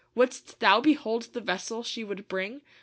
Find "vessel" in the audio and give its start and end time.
1.41-1.83